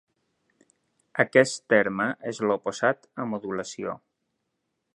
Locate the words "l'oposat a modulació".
2.47-3.95